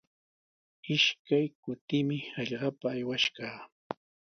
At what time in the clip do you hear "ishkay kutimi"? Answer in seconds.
0.95-2.17